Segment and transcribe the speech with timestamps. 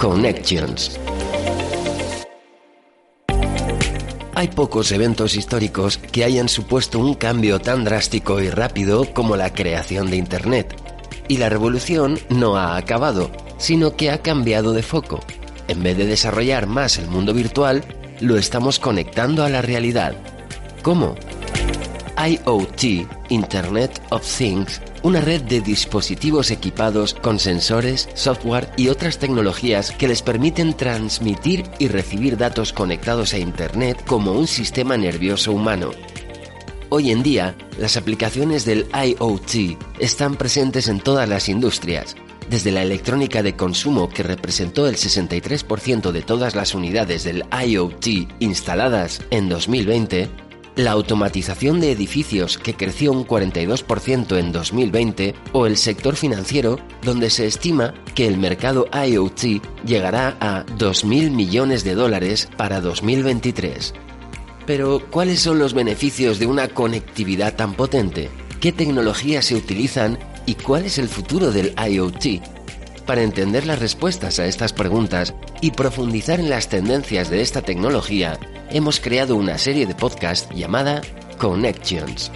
[0.00, 0.98] Connections.
[4.34, 9.52] Hay pocos eventos históricos que hayan supuesto un cambio tan drástico y rápido como la
[9.52, 10.74] creación de Internet.
[11.28, 15.20] Y la revolución no ha acabado, sino que ha cambiado de foco.
[15.68, 17.84] En vez de desarrollar más el mundo virtual,
[18.20, 20.14] lo estamos conectando a la realidad.
[20.82, 21.14] ¿Cómo?
[22.16, 29.92] IoT, Internet of Things, una red de dispositivos equipados con sensores, software y otras tecnologías
[29.92, 35.90] que les permiten transmitir y recibir datos conectados a Internet como un sistema nervioso humano.
[36.90, 42.16] Hoy en día, las aplicaciones del IoT están presentes en todas las industrias,
[42.48, 48.06] desde la electrónica de consumo que representó el 63% de todas las unidades del IoT
[48.40, 50.28] instaladas en 2020,
[50.76, 57.30] la automatización de edificios que creció un 42% en 2020 o el sector financiero donde
[57.30, 63.94] se estima que el mercado IoT llegará a 2.000 millones de dólares para 2023.
[64.66, 68.30] Pero, ¿cuáles son los beneficios de una conectividad tan potente?
[68.60, 72.59] ¿Qué tecnologías se utilizan y cuál es el futuro del IoT?
[73.10, 78.38] Para entender las respuestas a estas preguntas y profundizar en las tendencias de esta tecnología,
[78.70, 81.02] hemos creado una serie de podcast llamada
[81.36, 82.30] Connections.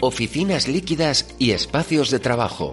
[0.00, 2.72] Oficinas líquidas y espacios de trabajo.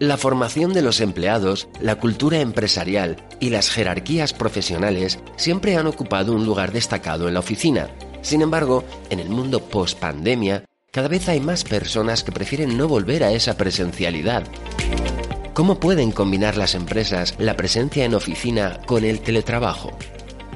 [0.00, 6.32] La formación de los empleados, la cultura empresarial y las jerarquías profesionales siempre han ocupado
[6.32, 7.88] un lugar destacado en la oficina.
[8.22, 13.24] Sin embargo, en el mundo post-pandemia, cada vez hay más personas que prefieren no volver
[13.24, 14.44] a esa presencialidad.
[15.54, 19.96] ¿Cómo pueden combinar las empresas la presencia en oficina con el teletrabajo?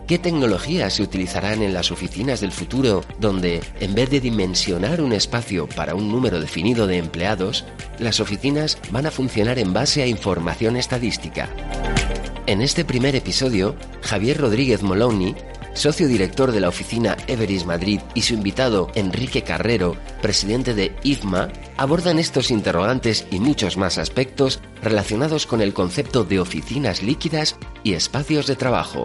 [0.07, 5.13] ¿Qué tecnologías se utilizarán en las oficinas del futuro donde, en vez de dimensionar un
[5.13, 7.65] espacio para un número definido de empleados,
[7.99, 11.49] las oficinas van a funcionar en base a información estadística?
[12.47, 15.35] En este primer episodio, Javier Rodríguez Moloni
[15.75, 21.51] socio director de la oficina Everis Madrid, y su invitado Enrique Carrero, presidente de IFMA,
[21.77, 27.95] abordan estos interrogantes y muchos más aspectos relacionados con el concepto de oficinas líquidas y
[27.95, 29.05] espacios de trabajo.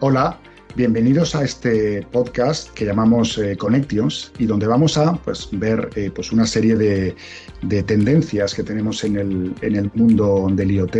[0.00, 0.38] Hola,
[0.74, 6.10] bienvenidos a este podcast que llamamos eh, Connections y donde vamos a pues, ver eh,
[6.14, 7.14] pues una serie de,
[7.82, 10.96] tendencias que tenemos en el, en el mundo del IoT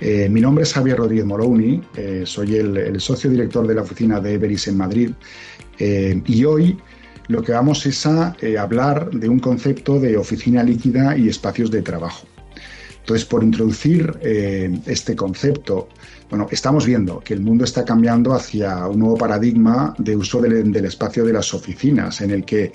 [0.00, 4.20] eh, mi nombre es Javier Rodríguez Moroni, eh, soy el, socio director de la oficina
[4.20, 5.10] de Everis en Madrid
[5.78, 6.78] eh, y hoy
[7.28, 11.82] lo que vamos es a hablar de un concepto de oficina líquida y espacios de
[11.82, 12.26] trabajo.
[13.00, 15.88] Entonces, por introducir este concepto,
[16.28, 20.74] bueno, estamos viendo que el mundo está cambiando hacia un nuevo paradigma de uso del,
[20.84, 22.72] espacio de las oficinas, en el que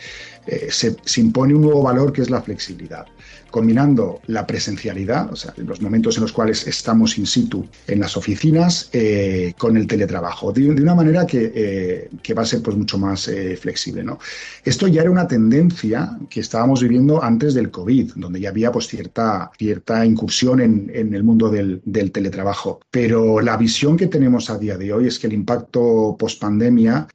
[0.70, 3.06] se, impone un nuevo valor que es la flexibilidad
[3.52, 8.18] combinando la presencialidad, o sea, los momentos en los cuales estamos in situ en las
[8.18, 12.76] oficinas, eh, con el teletrabajo, de, una manera que, eh, que, va a ser pues,
[12.78, 14.06] mucho más eh, flexible.
[14.64, 18.88] Esto ya era una tendencia que estábamos viviendo antes del COVID, donde ya había pues,
[18.88, 22.80] cierta, cierta incursión en, en el mundo del, del, teletrabajo.
[22.90, 27.08] Pero la visión que tenemos a día de hoy es que el impacto post-pandemia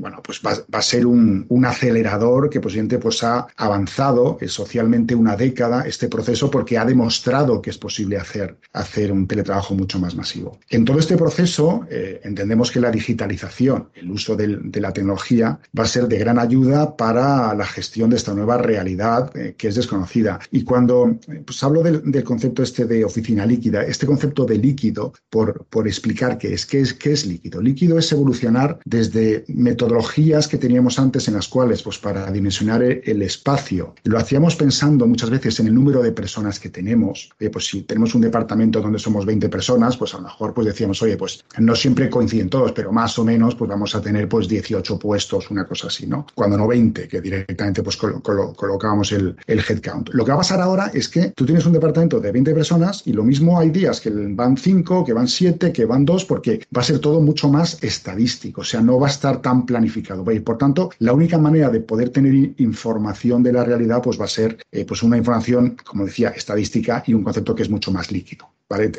[0.00, 5.84] bueno, pues va, a ser un, acelerador que posiblemente pues, ha avanzado socialmente una década
[5.86, 10.58] este proceso porque ha demostrado que es posible hacer, hacer un teletrabajo mucho más masivo.
[10.68, 15.84] En todo este proceso eh, entendemos que la digitalización, el uso de la tecnología, va
[15.84, 19.74] a ser de gran ayuda para la gestión de esta nueva realidad eh, que es
[19.74, 20.38] desconocida.
[20.50, 25.53] Y cuando pues, hablo del, concepto este de oficina líquida, este concepto de líquido, por,
[25.70, 27.60] por explicar qué es, qué es, qué es líquido.
[27.60, 33.22] Líquido es evolucionar desde metodologías que teníamos antes en las cuales, pues para dimensionar el
[33.22, 37.30] espacio, lo hacíamos pensando muchas veces en el número de personas que tenemos.
[37.52, 41.00] Pues si tenemos un departamento donde somos 20 personas, pues a lo mejor pues decíamos,
[41.02, 44.48] oye, pues no siempre coinciden todos, pero más o menos pues vamos a tener pues
[44.48, 46.26] 18 puestos, una cosa así, ¿no?
[46.34, 50.10] Cuando no 20, que directamente pues colocábamos el, el headcount.
[50.12, 53.02] Lo que va a pasar ahora es que tú tienes un departamento de 20 personas
[53.06, 56.60] y lo mismo hay días que van 5, que van 7, que van 2, porque
[56.76, 60.30] va a ser todo mucho más estadístico, o sea, no va a estar tan planificado.
[60.32, 64.24] Y por tanto, la única manera de poder tener información de la realidad pues va
[64.24, 67.92] a ser eh, pues una información como decía, estadística y un concepto que es mucho
[67.92, 68.48] más líquido.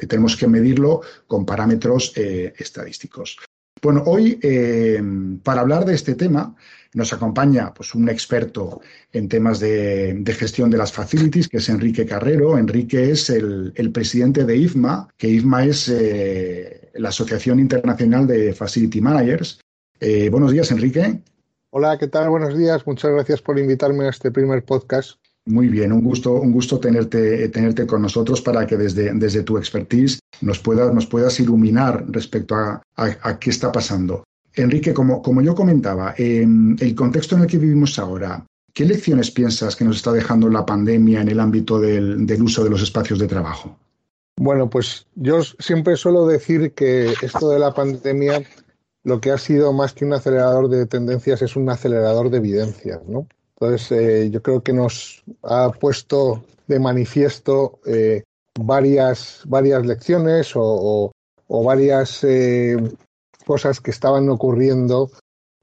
[0.07, 3.37] Tenemos que medirlo con parámetros eh, estadísticos.
[3.81, 5.01] Bueno, hoy eh,
[5.43, 6.55] para hablar de este tema
[6.95, 8.81] nos acompaña pues, un experto
[9.13, 12.57] en temas de, gestión de las facilities, que es Enrique Carrero.
[12.57, 19.01] Enrique es el, presidente de IFMA, que IFMA es eh, la Asociación Internacional de Facility
[19.01, 19.59] Managers.
[20.31, 21.21] buenos días, Enrique.
[21.69, 22.29] Hola, ¿qué tal?
[22.29, 22.87] Buenos días.
[22.87, 25.19] Muchas gracias por invitarme a este primer podcast.
[25.47, 29.59] Muy bien, un gusto, un gusto tenerte, tenerte con nosotros para que desde, desde tu
[29.59, 34.23] expertise nos puedas, nos puedas iluminar respecto a, qué está pasando.
[34.55, 39.31] Enrique, como, como yo comentaba, en el contexto en el que vivimos ahora, ¿qué lecciones
[39.31, 42.81] piensas que nos está dejando la pandemia en el ámbito del, del uso de los
[42.81, 43.77] espacios de trabajo?
[44.37, 48.43] Bueno, pues yo siempre suelo decir que esto de la pandemia
[49.05, 53.01] lo que ha sido más que un acelerador de tendencias es un acelerador de evidencias,
[53.07, 53.27] ¿no?
[53.57, 58.23] Entonces, eh, yo creo que nos ha puesto de manifiesto eh,
[58.59, 61.11] varias, varias lecciones o,
[61.47, 62.75] varias eh,
[63.45, 65.09] cosas que estaban ocurriendo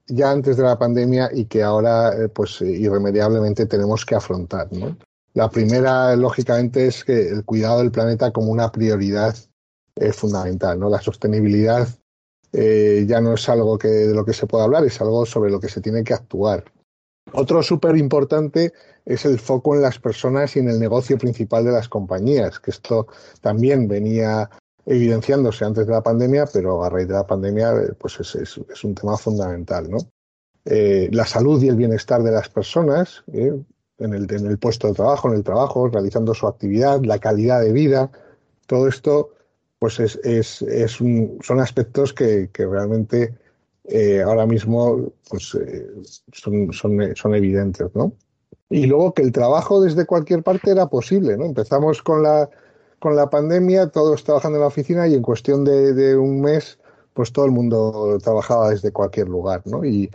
[0.07, 4.69] ya antes de la pandemia y que ahora, pues, irremediablemente tenemos que afrontar.
[5.35, 9.37] La primera, lógicamente, es que el cuidado del planeta como una prioridad
[9.95, 10.79] es fundamental.
[10.79, 10.89] ¿no?
[10.91, 11.89] La sostenibilidad
[12.53, 15.59] ya no es algo que, de lo que se puede hablar, es algo sobre lo
[15.59, 16.65] que se tiene que actuar.
[17.33, 18.73] Otro súper importante
[19.07, 22.71] es el foco en las personas y en el negocio principal de las compañías, que
[22.71, 23.07] esto
[23.41, 24.51] también venía
[24.87, 28.95] evidenciándose antes de la pandemia, pero a raíz de la pandemia eh, pues es, un
[28.95, 29.91] tema fundamental.
[29.91, 29.99] ¿no?
[30.65, 33.53] Eh, la salud y el bienestar de las personas eh,
[33.99, 38.11] en, el, puesto de trabajo, en el trabajo, realizando su actividad, la calidad de vida,
[38.67, 39.31] todo esto
[39.79, 40.65] pues es,
[41.43, 43.35] son aspectos que realmente
[44.25, 45.87] ahora mismo pues, eh,
[46.33, 48.13] son, son, evidentes, ¿no?
[48.71, 51.45] Y luego que el trabajo desde cualquier parte era posible, ¿no?
[51.45, 52.49] Empezamos con la,
[53.03, 56.79] con la pandemia, todos trabajando en la oficina y en cuestión de, un mes,
[57.13, 59.85] pues todo el mundo trabajaba desde cualquier lugar, ¿no?
[59.85, 60.09] Y,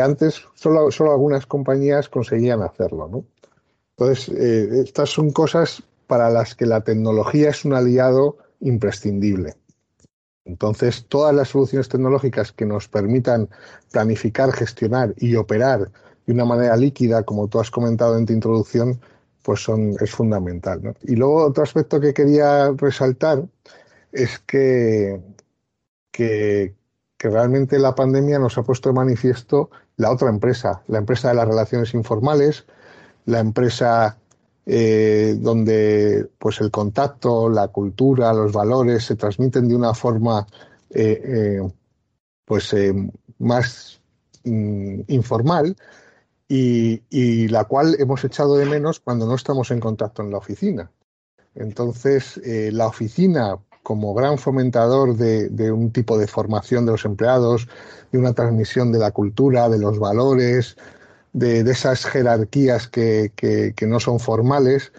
[0.00, 3.24] antes solo, solo algunas compañías conseguían hacerlo, ¿no?
[3.96, 9.56] Entonces, eh, estas son cosas para las que la tecnología es un aliado imprescindible.
[10.46, 13.50] Entonces, todas las soluciones tecnológicas que nos permitan
[13.92, 15.90] planificar, gestionar y operar
[16.26, 19.00] de una manera líquida, como tú has comentado en tu introducción,
[19.44, 20.96] pues son, es fundamental.
[21.02, 23.44] Y luego otro aspecto que quería resaltar
[24.10, 25.20] es que,
[26.10, 26.74] que,
[27.18, 31.48] realmente la pandemia nos ha puesto de manifiesto la otra empresa, la empresa de las
[31.48, 32.66] relaciones informales,
[33.24, 34.18] la empresa
[34.66, 40.46] eh, donde pues el contacto, la cultura, los valores se transmiten de una forma
[40.90, 41.72] eh, eh,
[42.44, 42.74] pues
[43.38, 44.00] más
[44.44, 45.74] mm, informal
[47.10, 50.90] y, la cual hemos echado de menos cuando no estamos en contacto en la oficina.
[51.54, 57.68] Entonces, la oficina como gran fomentador de, un tipo de formación de los empleados,
[58.10, 60.76] de una transmisión de la cultura, de los valores,
[61.32, 64.92] de, esas jerarquías que, que, no son formales,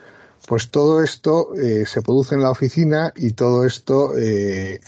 [0.47, 4.79] pues todo esto eh, se produce en la oficina y todo esto, eh,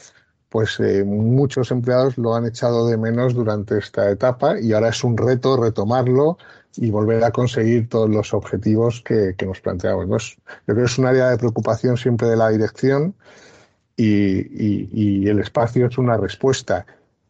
[0.49, 5.03] pues eh, muchos empleados lo han echado de menos durante esta etapa y ahora es
[5.03, 6.37] un reto retomarlo
[6.77, 10.37] y volver a conseguir todos los objetivos que, nos planteamos.
[10.67, 13.15] Yo creo que es un área de preocupación siempre de la dirección
[13.95, 16.85] y el espacio es una respuesta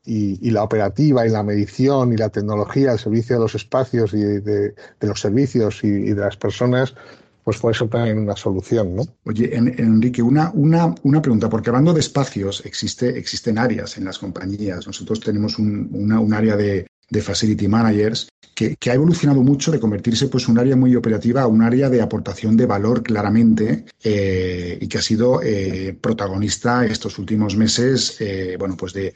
[0.08, 4.22] y, la operativa y la medición y la tecnología al servicio de los espacios y
[4.22, 6.96] de, los servicios y, de las personas,
[7.44, 9.04] pues puede ser también una solución, ¿no?
[9.26, 14.18] Oye, Enrique, una, una, una pregunta, porque hablando de espacios, existe, existen áreas en las
[14.18, 14.88] compañías.
[14.88, 20.30] Nosotros tenemos un, un área de, de facility managers, que, ha evolucionado mucho de convertirse
[20.30, 24.88] pues un área muy operativa a un área de aportación de valor claramente eh, y
[24.88, 29.14] que ha sido eh, protagonista estos últimos meses, eh, bueno, pues de,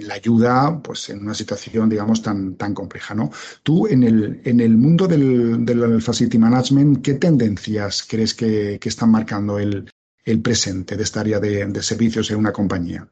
[0.00, 3.30] la ayuda pues en una situación, digamos, tan, tan compleja, ¿no?
[3.62, 9.10] Tú en el, en el mundo del, del facility management, ¿qué tendencias crees que, están
[9.10, 9.90] marcando el,
[10.24, 13.06] el presente de esta área de, de servicios en una compañía?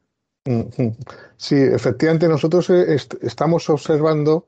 [1.36, 4.46] Sí, efectivamente, nosotros eh, estamos observando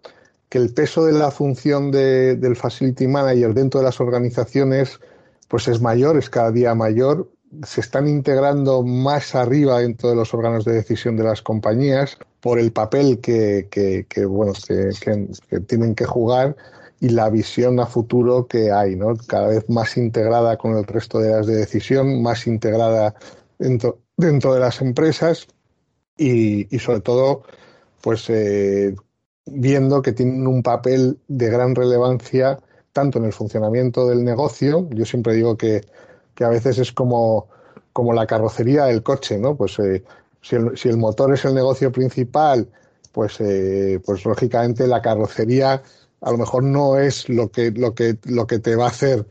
[0.48, 5.00] que el peso de la función del facility manager dentro de las organizaciones
[5.48, 7.30] pues es mayor, es cada día mayor.
[7.64, 12.58] Se están integrando más arriba dentro de los órganos de decisión de las compañías por
[12.58, 16.56] el papel que, que, bueno, que, tienen que jugar
[17.00, 19.16] y la visión a futuro que hay, ¿no?
[19.16, 23.14] Cada vez más integrada con el resto de las de decisión, más integrada
[23.58, 25.48] dentro, dentro de las empresas
[26.18, 27.44] y, sobre todo,
[28.02, 28.94] pues eh,
[29.46, 32.58] viendo que tienen un papel de gran relevancia
[32.92, 35.82] tanto en el funcionamiento del negocio, yo siempre digo que,
[36.34, 37.48] que a veces es como,
[37.92, 39.56] como la carrocería del coche, ¿no?
[39.56, 40.02] Pues eh,
[40.42, 42.68] si, el, si, el, motor es el negocio principal,
[43.12, 45.82] pues, eh, pues lógicamente la carrocería
[46.20, 49.24] a lo mejor no es lo que, lo que, lo que te va a hacer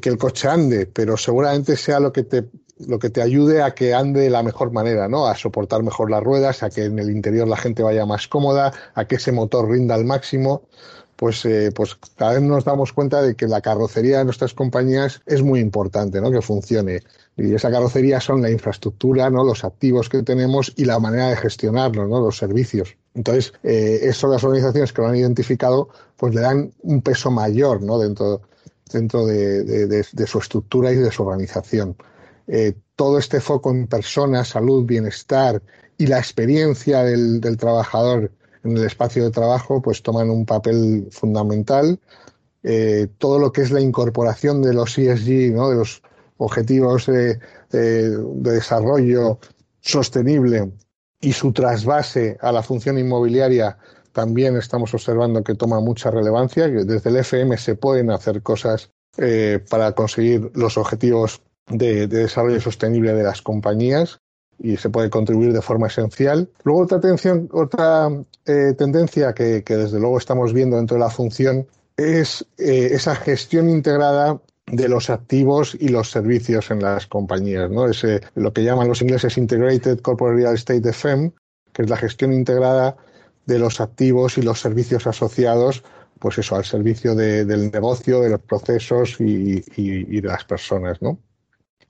[0.00, 3.74] que el coche ande, pero seguramente sea lo que te lo que te ayude a
[3.74, 5.26] que ande de la mejor manera, ¿no?
[5.26, 8.72] A soportar mejor las ruedas, a que en el interior la gente vaya más cómoda,
[8.94, 10.62] a que ese motor rinda al máximo.
[11.16, 15.22] Pues, eh, pues cada vez nos damos cuenta de que la carrocería de nuestras compañías
[15.26, 16.32] es muy importante, ¿no?
[16.32, 17.02] Que funcione.
[17.36, 19.44] Y esa carrocería son la infraestructura, ¿no?
[19.44, 22.20] Los activos que tenemos y la manera de gestionarlos, ¿no?
[22.20, 22.96] Los servicios.
[23.14, 27.80] Entonces, eh, eso las organizaciones que lo han identificado, pues le dan un peso mayor,
[27.82, 27.98] ¿no?
[27.98, 28.42] Dentro,
[28.92, 31.96] dentro de, su estructura y de su organización.
[32.46, 35.62] Eh, todo este foco en personas, salud, bienestar
[35.96, 38.32] y la experiencia del, trabajador
[38.62, 41.98] en el espacio de trabajo, pues toman un papel fundamental.
[42.62, 45.70] Eh, todo lo que es la incorporación de los ESG, ¿no?
[45.70, 46.02] de los
[46.38, 47.38] objetivos de,
[47.70, 49.38] desarrollo
[49.80, 50.72] sostenible
[51.20, 53.78] y su trasvase a la función inmobiliaria
[54.12, 58.90] también estamos observando que toma mucha relevancia, que desde el FM se pueden hacer cosas
[59.18, 64.20] eh, para conseguir los objetivos de, desarrollo sostenible de las compañías
[64.58, 66.48] y se puede contribuir de forma esencial.
[66.62, 68.08] Luego otra, atención, otra
[68.46, 71.66] eh, tendencia que, desde luego estamos viendo dentro de la función
[71.96, 77.86] es eh, esa gestión integrada de los activos y los servicios en las compañías, ¿no?
[77.86, 78.04] Es
[78.34, 81.32] lo que llaman los ingleses Integrated Corporate Real Estate FM,
[81.72, 82.96] que es la gestión integrada
[83.46, 85.84] de los activos y los servicios asociados,
[86.18, 91.18] pues eso, al servicio del negocio, de los procesos y, de las personas, ¿no?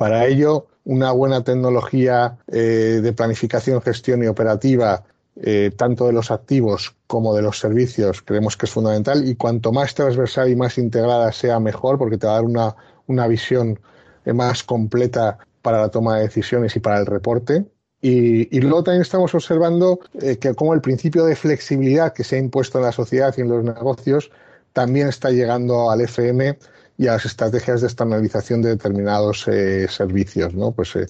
[0.05, 5.03] Para ello, una buena tecnología eh, de planificación, gestión y operativa,
[5.41, 9.27] eh, tanto de los activos como de los servicios, creemos que es fundamental.
[9.27, 12.77] Y cuanto más transversal y más integrada sea, mejor, porque te va a dar una,
[13.07, 13.81] una visión
[14.27, 17.65] eh, más completa para la toma de decisiones y para el reporte.
[18.03, 20.01] Y, luego también estamos observando
[20.39, 23.49] que como el principio de flexibilidad que se ha impuesto en la sociedad y en
[23.49, 24.31] los negocios
[24.75, 26.59] también está llegando al FM
[26.97, 30.73] y a las estrategias de externalización de determinados eh, servicios, ¿no?
[30.73, 31.07] Pues, eh,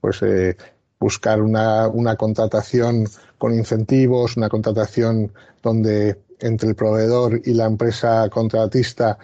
[0.00, 0.20] pues
[0.98, 3.08] buscar una, una contratación
[3.38, 9.18] con incentivos, una contratación donde entre el proveedor y la empresa contratista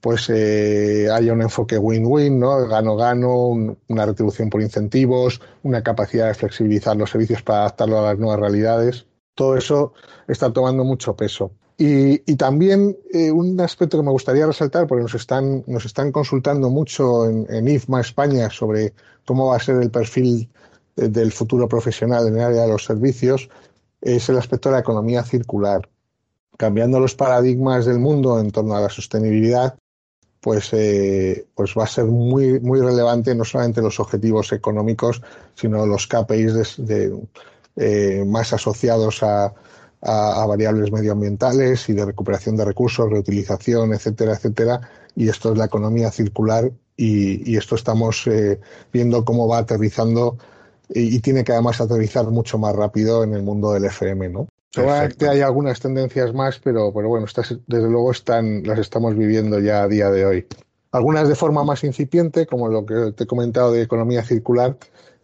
[0.00, 2.66] pues eh, haya un enfoque win-win, ¿no?
[2.68, 8.18] Gano-gano, una retribución por incentivos, una capacidad de flexibilizar los servicios para adaptarlo a las
[8.18, 9.06] nuevas realidades.
[9.34, 9.92] Todo eso
[10.28, 11.50] está tomando mucho peso.
[11.80, 16.70] Y, también eh, un aspecto que me gustaría resaltar, porque nos están, nos están consultando
[16.70, 18.94] mucho en, IFMA España sobre
[19.24, 20.50] cómo va a ser el perfil
[20.96, 23.48] del futuro profesional en el área de los servicios,
[24.00, 25.88] es el aspecto de la economía circular.
[26.56, 29.78] Cambiando los paradigmas del mundo en torno a la sostenibilidad,
[30.40, 35.22] pues, eh, pues va a ser muy, muy relevante no solamente los objetivos económicos,
[35.54, 36.80] sino los KPIs
[37.76, 39.54] eh, más asociados a,
[40.00, 44.80] variables medioambientales y de recuperación de recursos, reutilización, etcétera, etcétera.
[45.16, 48.60] Y esto es la economía circular y, esto estamos eh,
[48.92, 50.38] viendo cómo va aterrizando
[50.88, 54.48] y, y, tiene que además aterrizar mucho más rápido en el mundo del FM, ¿no?
[54.70, 59.58] Seguramente hay algunas tendencias más, pero, pero bueno, estas desde luego están, las estamos viviendo
[59.60, 60.46] ya a día de hoy.
[60.92, 64.76] Algunas de forma más incipiente, como lo que te he comentado de economía circular,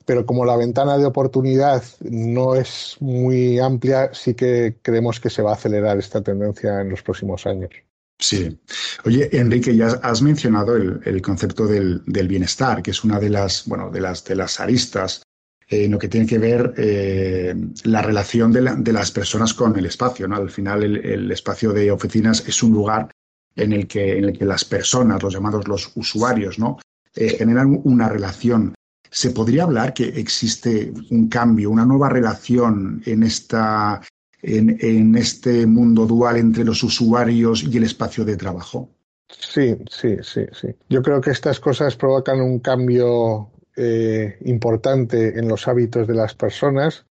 [0.05, 5.43] pero como la ventana de oportunidad no es muy amplia, sí que creemos que se
[5.43, 7.71] va a acelerar esta tendencia en los próximos años.
[8.19, 8.59] Sí.
[9.05, 13.91] Oye, Enrique, ya has mencionado el, concepto del, bienestar, que es una de las, bueno,
[13.91, 15.23] de las, de las aristas
[15.69, 20.29] en lo que tiene que ver eh, la relación de, las personas con el espacio.
[20.29, 20.37] ¿no?
[20.37, 23.11] Al final, el, espacio de oficinas es un lugar
[23.57, 26.79] en el que, en el que las personas, los llamados los usuarios, ¿no?
[27.15, 28.75] Eh, generan una relación.
[29.14, 34.00] ¿Se podría hablar que existe un cambio, una nueva relación en, esta,
[34.42, 38.90] en, en este mundo dual entre los usuarios y el espacio de trabajo?
[39.28, 40.75] Sí, sí, sí, sí.
[40.88, 46.35] Yo creo que estas cosas provocan un cambio eh, importante en los hábitos de las
[46.35, 47.06] personas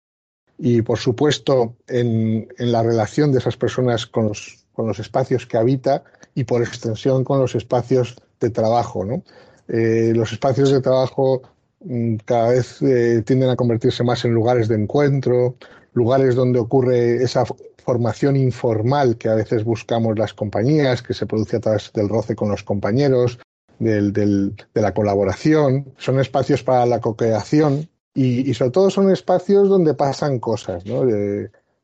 [0.57, 5.55] y, por supuesto, en, la relación de esas personas con los, con los, espacios que
[5.55, 6.03] habita
[6.35, 9.05] y, por extensión, con los espacios de trabajo.
[9.69, 11.52] Eh, los espacios de trabajo
[12.25, 15.55] cada vez eh, tienden a convertirse más en lugares de encuentro,
[15.93, 17.43] lugares donde ocurre esa
[17.83, 22.35] formación informal que a veces buscamos las compañías, que se produce a través del roce
[22.35, 23.39] con los compañeros,
[23.79, 29.11] del, del, de la colaboración, son espacios para la co-creación y, y, sobre todo son
[29.11, 30.85] espacios donde pasan cosas.
[30.85, 31.03] ¿no?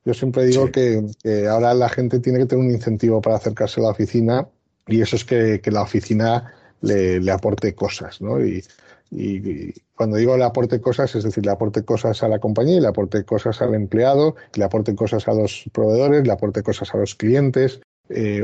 [0.06, 1.04] yo siempre digo que,
[1.50, 4.48] ahora la gente tiene que tener un incentivo para acercarse a la oficina
[4.88, 8.22] y eso es que, que la oficina le, le, aporte cosas.
[8.22, 8.44] ¿no?
[8.44, 8.64] Y,
[9.12, 12.88] y, cuando digo le aporte cosas, es decir, le aporte cosas a la compañía, le
[12.88, 17.16] aporte cosas al empleado, le aporte cosas a los proveedores, le aporte cosas a los
[17.16, 18.44] clientes, eh,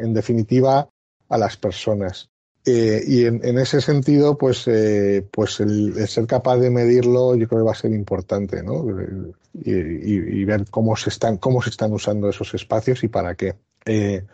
[0.00, 0.88] en, definitiva,
[1.28, 2.30] a las personas.
[2.64, 7.60] Eh, y en, ese sentido, pues, eh, pues el, ser capaz de medirlo, yo creo
[7.60, 8.84] que va a ser importante, ¿no?
[9.52, 13.54] Y, ver cómo se están, cómo se están usando esos espacios y para qué.
[13.84, 14.24] Eh,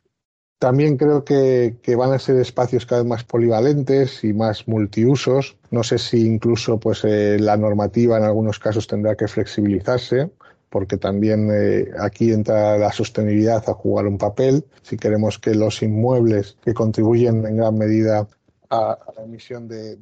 [0.58, 5.56] también creo que, van a ser espacios cada vez más polivalentes y más multiusos.
[5.70, 10.30] No sé si incluso pues, la normativa en algunos casos tendrá que flexibilizarse
[10.70, 14.64] porque también eh, aquí entra la sostenibilidad a jugar un papel.
[14.82, 18.28] Si queremos que los inmuebles que contribuyen en gran medida
[18.70, 19.98] a, la emisión de,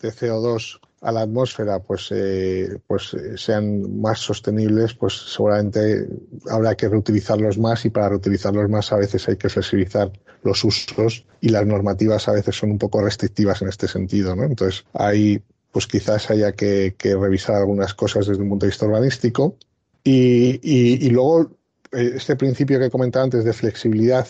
[0.00, 6.06] CO2 a la atmósfera pues, eh, pues eh, sean más sostenibles, pues seguramente
[6.50, 11.26] habrá que reutilizarlos más y para reutilizarlos más a veces hay que flexibilizar los usos
[11.40, 14.36] y las normativas a veces son un poco restrictivas en este sentido.
[14.36, 14.44] ¿no?
[14.44, 15.42] Entonces hay
[15.72, 19.56] pues quizás haya que, revisar algunas cosas desde un punto de vista urbanístico.
[20.02, 21.52] Y, luego,
[21.92, 24.26] eh, este principio que comentaba antes de flexibilidad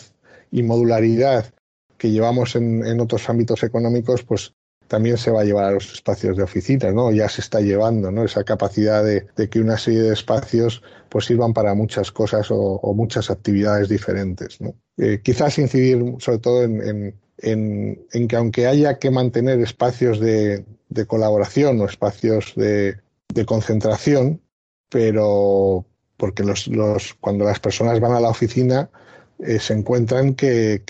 [0.51, 1.53] y modularidad
[2.01, 4.55] que llevamos en, otros ámbitos económicos, pues
[4.87, 7.11] también se va a llevar a los espacios de oficina, ¿no?
[7.11, 8.23] Ya se está llevando, ¿no?
[8.23, 13.29] Esa capacidad de, que una serie de espacios pues sirvan para muchas cosas o, muchas
[13.29, 14.73] actividades diferentes, ¿no?
[14.97, 20.65] Eh, quizás incidir sobre todo en, en, que aunque haya que mantener espacios de,
[21.05, 22.97] colaboración o espacios de,
[23.45, 24.41] concentración,
[24.89, 25.85] pero
[26.17, 26.67] porque los,
[27.19, 28.89] cuando las personas van a la oficina
[29.43, 30.83] eh, se encuentran que,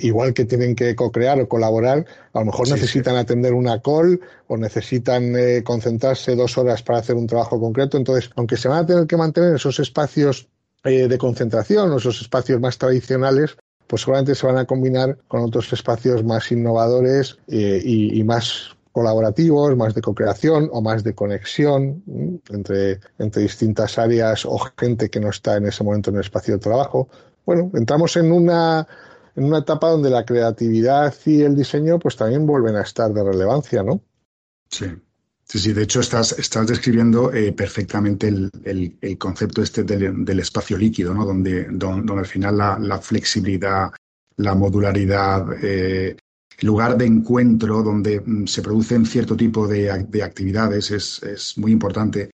[0.00, 4.56] igual que tienen que co-crear o colaborar, a lo mejor necesitan atender una call o
[4.56, 7.96] necesitan eh, concentrarse dos horas para hacer un trabajo concreto.
[7.96, 10.48] Entonces, aunque se van a tener que mantener esos espacios
[10.84, 13.56] eh, de concentración o esos espacios más tradicionales,
[13.86, 19.76] pues seguramente se van a combinar con otros espacios más innovadores eh, y, más colaborativos,
[19.76, 22.02] más de co-creación o más de conexión
[22.50, 26.54] entre, entre distintas áreas o gente que no está en ese momento en el espacio
[26.54, 27.08] de trabajo.
[27.44, 28.86] Bueno, entramos en una,
[29.36, 33.24] en una etapa donde la creatividad y el diseño pues también vuelven a estar de
[33.24, 34.00] relevancia, ¿no?
[34.70, 34.86] Sí.
[35.44, 40.78] Sí, sí, de hecho estás, estás describiendo eh, perfectamente el, el, concepto este del, espacio
[40.78, 41.26] líquido, ¿no?
[41.26, 43.90] donde, donde, al final la, la flexibilidad,
[44.36, 46.16] la modularidad, eh,
[46.58, 51.58] el lugar de encuentro donde mm, se producen cierto tipo de, de actividades es, es,
[51.58, 52.30] muy importante.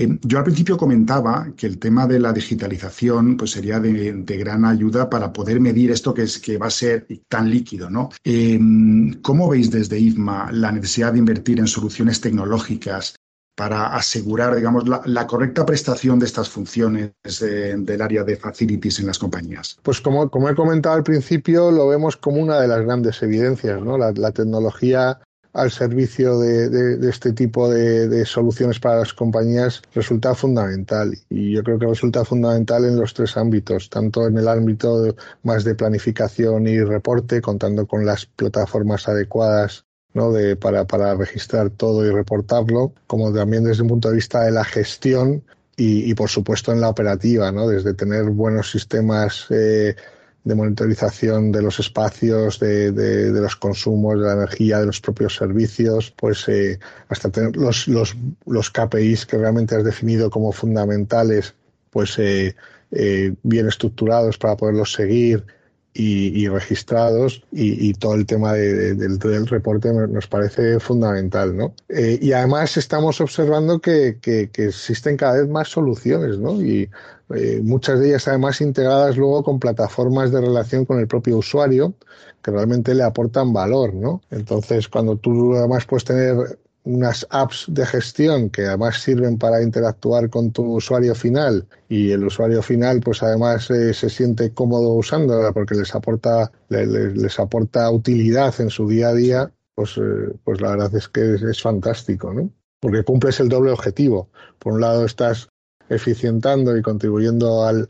[0.00, 4.64] Eh, yo al principio comentaba que el tema de la digitalización pues sería de, gran
[4.64, 7.90] ayuda para poder medir esto que, es, que va a ser tan líquido.
[7.90, 8.08] ¿no?
[8.24, 13.14] Em, ¿Cómo veis desde IFMA la necesidad de invertir en soluciones tecnológicas
[13.54, 19.18] para asegurar digamos, la, correcta prestación de estas funciones del área de facilities en las
[19.18, 19.76] compañías?
[19.82, 23.82] Pues como, como, he comentado al principio, lo vemos como una de las grandes evidencias.
[23.82, 23.98] ¿no?
[23.98, 25.20] La tecnología
[25.52, 31.16] al servicio de, este tipo de, soluciones para las compañías resulta fundamental.
[31.28, 35.64] Y yo creo que resulta fundamental en los tres ámbitos, tanto en el ámbito más
[35.64, 39.84] de planificación y reporte, contando con las plataformas adecuadas
[40.14, 40.32] ¿no?
[40.32, 44.52] de, para, para registrar todo y reportarlo, como también desde el punto de vista de
[44.52, 45.42] la gestión
[45.82, 47.66] y, por supuesto en la operativa, ¿no?
[47.66, 49.96] desde tener buenos sistemas eh,
[50.44, 55.36] de monitorización de los espacios, de, de, los consumos, de la energía, de los propios
[55.36, 61.54] servicios, pues eh, hasta tener los, los, los KPIs que realmente has definido como fundamentales,
[61.90, 62.56] pues eh,
[62.90, 65.44] eh, bien estructurados para poderlos seguir
[65.92, 71.74] y, registrados y, todo el tema del, reporte nos parece fundamental, ¿no?
[71.88, 74.18] Eh, y además estamos observando que,
[74.54, 76.62] existen cada vez más soluciones, ¿no?
[76.62, 76.88] Y
[77.34, 81.94] eh, muchas de ellas además integradas luego con plataformas de relación con el propio usuario
[82.42, 84.22] que realmente le aportan valor, ¿no?
[84.30, 90.30] Entonces, cuando tú además puedes tener unas apps de gestión que además sirven para interactuar
[90.30, 95.52] con tu usuario final y el usuario final pues además eh, se siente cómodo usándola
[95.52, 100.70] porque les aporta les, aporta utilidad en su día a día pues eh, pues la
[100.70, 104.30] verdad es que es, fantástico no porque cumples el doble objetivo.
[104.58, 105.50] Por un lado estás
[105.90, 107.88] eficientando y contribuyendo al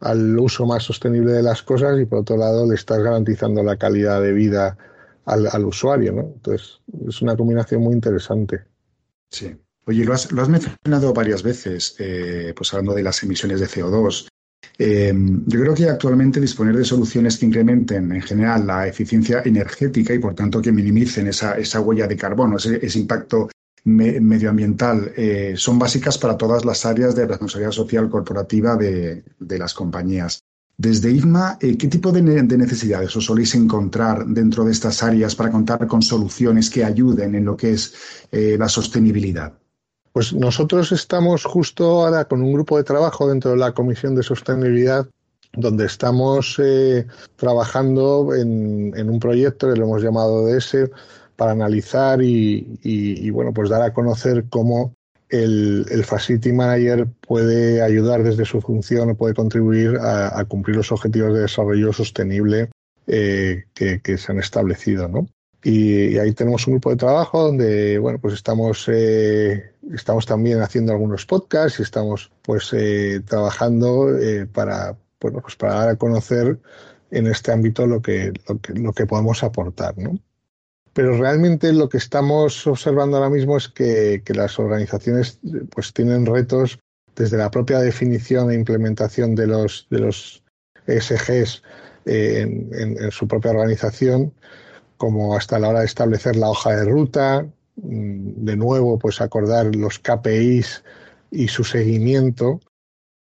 [0.00, 3.76] al uso más sostenible de las cosas y por otro lado le estás garantizando la
[3.76, 4.76] calidad de vida
[5.26, 6.32] al, usuario, ¿no?
[6.34, 8.64] Entonces, es una combinación muy interesante.
[9.30, 9.54] Sí.
[9.86, 14.28] Oye, lo has, mencionado varias veces, eh, pues hablando de las emisiones de CO2.
[14.78, 15.12] Eh,
[15.46, 20.18] yo creo que actualmente disponer de soluciones que incrementen en general la eficiencia energética y
[20.18, 23.50] por tanto que minimicen esa, esa huella de carbono, ese, impacto
[23.84, 29.74] medioambiental, eh, son básicas para todas las áreas de responsabilidad social corporativa de, de las
[29.74, 30.40] compañías.
[30.76, 35.50] Desde IFMA, eh, ¿qué tipo de, necesidades os soléis encontrar dentro de estas áreas para
[35.50, 37.94] contar con soluciones que ayuden en lo que es
[38.32, 39.52] eh, la sostenibilidad?
[40.12, 44.22] Pues nosotros estamos justo ahora con un grupo de trabajo dentro de la Comisión de
[44.22, 45.08] Sostenibilidad
[45.56, 47.06] donde estamos eh,
[47.36, 50.90] trabajando en, un proyecto que lo hemos llamado DS
[51.36, 54.94] para analizar y, bueno, pues dar a conocer cómo
[55.34, 61.34] el, Facility Manager puede ayudar desde su función o puede contribuir a, cumplir los objetivos
[61.34, 62.70] de desarrollo sostenible
[63.06, 65.26] eh, que, se han establecido, ¿no?
[65.62, 70.92] Y, ahí tenemos un grupo de trabajo donde, bueno, pues estamos, eh, estamos también haciendo
[70.92, 74.08] algunos podcasts y estamos, pues, eh, trabajando
[74.52, 76.58] para, bueno, pues para dar a conocer
[77.10, 80.18] en este ámbito lo que, lo que, lo que podemos aportar, ¿no?
[80.94, 86.78] Pero realmente lo que estamos observando ahora mismo es que, las organizaciones pues tienen retos
[87.16, 90.42] desde la propia definición e implementación de los, de los
[90.86, 91.62] ESGs
[92.06, 94.32] eh, en, su propia organización,
[94.96, 99.74] como hasta la hora de establecer la hoja de ruta, mm, de nuevo, pues acordar
[99.74, 100.84] los KPIs
[101.32, 102.60] y su seguimiento,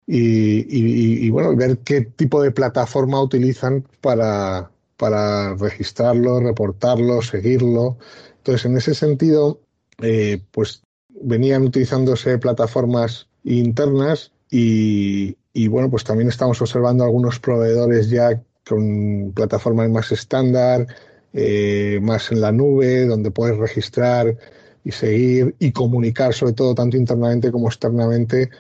[0.06, 7.96] y, y, bueno, ver qué tipo de plataforma utilizan para, para registrarlo, reportarlo, seguirlo.
[8.36, 9.62] Entonces, en ese sentido,
[10.02, 15.34] eh, pues venían utilizándose plataformas internas y,
[15.68, 20.86] bueno, pues también estamos observando algunos proveedores ya con plataformas más estándar,
[21.32, 24.36] eh, más en la nube, donde puedes registrar
[24.84, 28.50] y seguir y comunicar, sobre todo tanto internamente como externamente,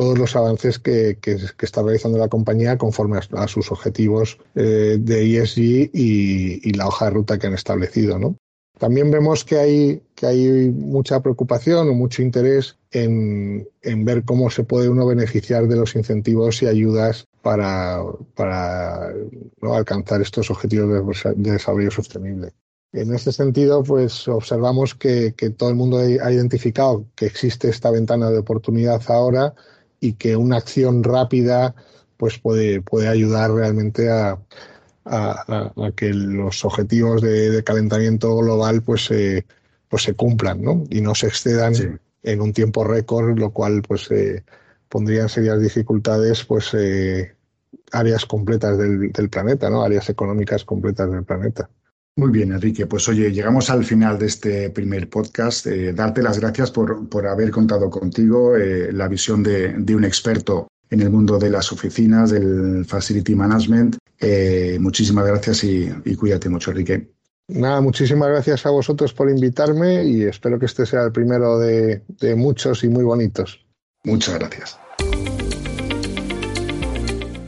[0.00, 1.18] todos los avances que,
[1.60, 7.10] está realizando la compañía conforme a, sus objetivos eh, de ESG y, la hoja de
[7.10, 8.18] ruta que han establecido.
[8.18, 8.34] ¿no?
[8.78, 14.64] También vemos que hay, que hay mucha preocupación o mucho interés en, ver cómo se
[14.64, 18.02] puede uno beneficiar de los incentivos y ayudas para,
[18.34, 19.12] para
[19.60, 22.52] alcanzar estos objetivos de, desarrollo sostenible.
[22.92, 27.90] En este sentido, pues observamos que, que, todo el mundo ha identificado que existe esta
[27.90, 29.54] ventana de oportunidad ahora
[30.00, 31.74] y que una acción rápida
[32.16, 34.38] pues puede, puede ayudar realmente a,
[35.04, 39.10] a, que los objetivos de, calentamiento global pues,
[39.88, 40.84] pues se cumplan ¿no?
[40.90, 41.74] y no se excedan
[42.22, 44.44] en un tiempo récord, lo cual pues eh,
[44.88, 47.34] pondría en serias dificultades pues eh,
[47.92, 49.82] áreas completas del, del, planeta, ¿no?
[49.82, 51.70] áreas económicas completas del planeta.
[52.16, 52.86] Muy bien, Enrique.
[52.86, 55.66] Pues oye, llegamos al final de este primer podcast.
[55.66, 60.68] Eh, darte las gracias por, por, haber contado contigo eh, la visión de, un experto
[60.90, 63.96] en el mundo de las oficinas, del facility management.
[64.18, 67.10] Eh, muchísimas gracias y, cuídate mucho, Enrique.
[67.48, 72.02] Nada, muchísimas gracias a vosotros por invitarme y espero que este sea el primero de,
[72.06, 73.64] de muchos y muy bonitos.
[74.04, 74.78] Muchas gracias.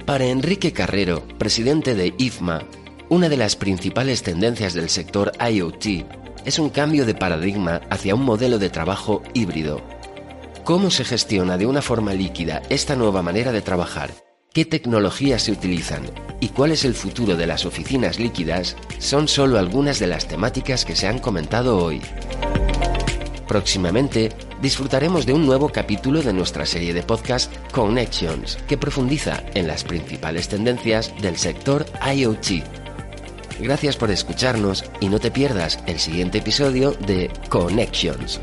[0.06, 2.66] Para Enrique Carrero, presidente de IFMA,
[3.12, 6.06] una de las principales tendencias del sector IoT
[6.46, 9.82] es un cambio de paradigma hacia un modelo de trabajo híbrido.
[10.64, 14.12] ¿Cómo se gestiona de una forma líquida esta nueva manera de trabajar?
[14.54, 16.04] ¿Qué tecnologías se utilizan?
[16.40, 18.78] ¿Y cuál es el futuro de las oficinas líquidas?
[18.98, 22.00] Son solo algunas de las temáticas que se han comentado hoy.
[23.46, 24.30] Próximamente
[24.62, 29.84] disfrutaremos de un nuevo capítulo de nuestra serie de podcast Connections, que profundiza en las
[29.84, 32.81] principales tendencias del sector IoT
[33.62, 38.40] Gracias por escucharnos y no te pierdas el siguiente episodio de Connections.